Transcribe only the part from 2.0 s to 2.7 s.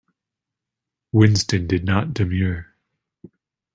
demur.